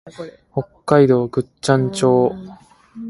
[0.51, 2.33] 北海道倶知安町